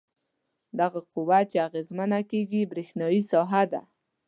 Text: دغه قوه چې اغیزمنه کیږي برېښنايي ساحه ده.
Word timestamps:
دغه 0.79 0.99
قوه 1.13 1.39
چې 1.51 1.57
اغیزمنه 1.67 2.19
کیږي 2.29 2.61
برېښنايي 2.71 3.21
ساحه 3.31 3.63
ده. 3.71 3.81